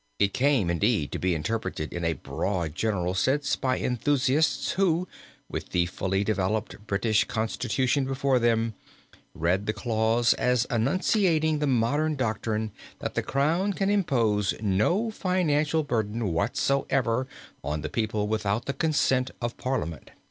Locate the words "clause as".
9.73-10.65